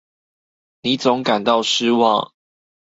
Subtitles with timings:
[0.81, 2.33] 你總感到失望